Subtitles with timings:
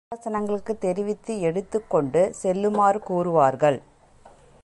[0.03, 3.77] அருகிலிருக்கும் அரிசனங்களுக்குத் தெரிவித்து எடுத்துக்கொண்டு செல்லுமாறு கூறுவார்கள்.